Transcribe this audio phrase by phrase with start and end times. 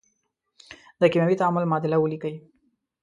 [0.99, 2.35] د کیمیاوي تعامل معادله ولیکئ.